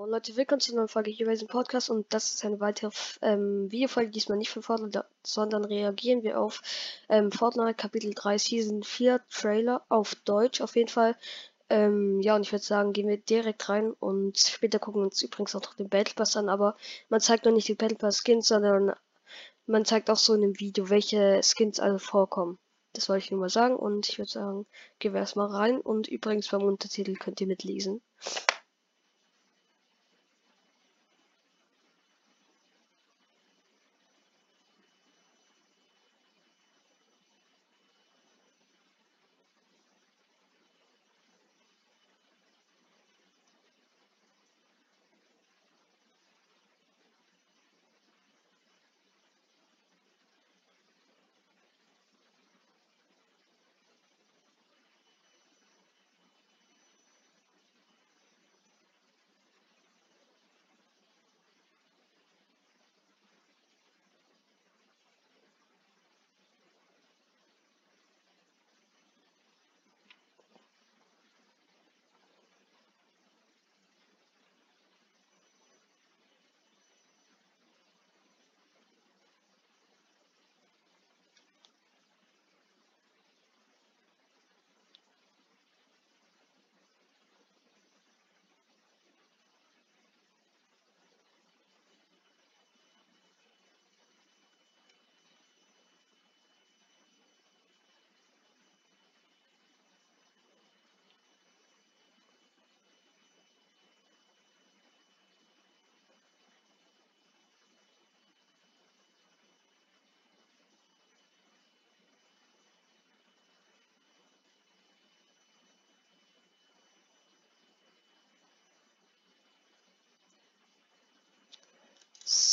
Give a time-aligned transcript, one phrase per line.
[0.00, 2.58] Moin Leute, willkommen zu einer neuen Folge hier bei diesem Podcast und das ist eine
[2.58, 2.90] weitere
[3.20, 6.62] ähm, Videofolge, diesmal nicht von Fortnite, sondern reagieren wir auf
[7.10, 11.16] ähm, Fortnite Kapitel 3 Season 4 Trailer auf Deutsch auf jeden Fall.
[11.68, 15.20] Ähm, ja, und ich würde sagen, gehen wir direkt rein und später gucken wir uns
[15.20, 16.78] übrigens auch noch den Battle Pass an, aber
[17.10, 18.94] man zeigt noch nicht die Battle Pass Skins, sondern
[19.66, 22.58] man zeigt auch so in dem Video, welche Skins alle vorkommen.
[22.94, 24.66] Das wollte ich nur mal sagen und ich würde sagen,
[24.98, 28.00] gehen wir erstmal rein und übrigens beim Untertitel könnt ihr mitlesen.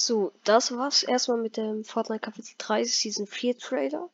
[0.07, 4.09] So, das war's erstmal mit dem Fortnite Kapitel 3 Season 4 Trailer.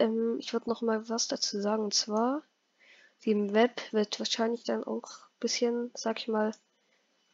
[0.00, 2.42] Ähm, ich würde noch mal was dazu sagen, und zwar,
[3.24, 6.50] dem Web wird wahrscheinlich dann auch ein bisschen, sag ich mal,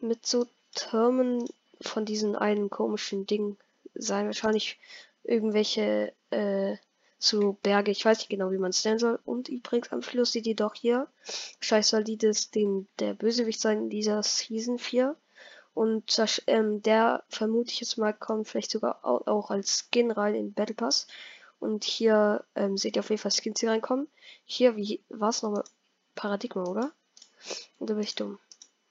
[0.01, 1.49] mit so Termen
[1.81, 3.57] von diesen einen komischen Ding
[3.95, 4.27] sein.
[4.27, 4.79] Wahrscheinlich
[5.25, 6.77] irgendwelche, äh,
[7.19, 9.19] so Berge, ich weiß nicht genau, wie man es nennen soll.
[9.25, 11.09] Und übrigens am Schluss sieht ihr doch hier,
[11.61, 15.17] scheiß soll die das den, der Bösewicht sein in dieser Season 4.
[15.79, 20.53] Und ähm, der vermute ich jetzt mal kommt vielleicht sogar auch, als Skin rein in
[20.53, 21.07] Battle Pass.
[21.61, 24.09] Und hier ähm, seht ihr auf jeden Fall Skins, die reinkommen.
[24.45, 25.63] Hier, wie war es nochmal?
[26.17, 26.91] Paradigma, oder?
[27.79, 28.41] Bin ich dumm?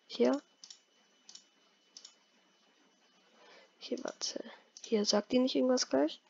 [0.07, 0.41] Hier.
[3.79, 4.41] Hier, warte.
[4.81, 6.21] Hier, sagt die nicht irgendwas gleich?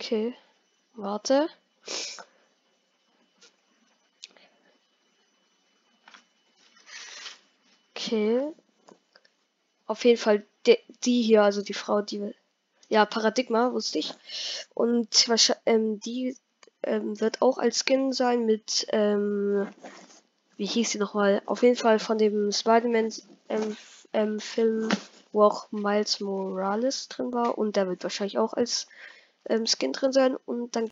[0.00, 0.34] Okay.
[0.94, 1.48] Warte.
[8.08, 8.52] Okay.
[9.86, 12.34] Auf jeden Fall die, die hier, also die Frau, die.
[12.88, 14.14] Ja, Paradigma, wusste ich.
[14.74, 15.28] Und
[15.66, 16.36] ähm, die
[16.82, 18.86] ähm, wird auch als Skin sein mit.
[18.92, 19.68] Ähm,
[20.56, 21.42] wie hieß sie nochmal?
[21.44, 23.12] Auf jeden Fall von dem Spider-Man
[23.50, 23.76] ähm,
[24.14, 24.38] ähm,
[25.32, 27.58] wo auch Miles Morales drin war.
[27.58, 28.86] Und der wird wahrscheinlich auch als
[29.48, 30.34] ähm, Skin drin sein.
[30.46, 30.86] Und dann